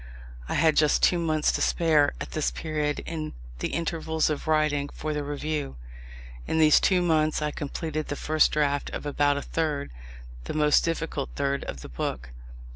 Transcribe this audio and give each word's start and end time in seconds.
I 0.49 0.55
had 0.55 0.77
just 0.77 1.03
two 1.03 1.19
months 1.19 1.51
to 1.51 1.61
spare, 1.61 2.13
at 2.19 2.31
this 2.31 2.49
period, 2.49 3.03
in 3.05 3.33
the 3.59 3.67
intervals 3.67 4.31
of 4.31 4.47
writing 4.47 4.89
for 4.89 5.13
the 5.13 5.23
Review. 5.23 5.75
In 6.47 6.57
these 6.57 6.79
two 6.79 7.03
months 7.03 7.39
I 7.39 7.51
completed 7.51 8.07
the 8.07 8.15
first 8.15 8.51
draft 8.51 8.89
of 8.93 9.05
about 9.05 9.37
a 9.37 9.43
third, 9.43 9.91
the 10.45 10.55
most 10.55 10.83
difficult 10.83 11.29
third, 11.35 11.63
of 11.65 11.81
the 11.81 11.89
book. 11.89 12.31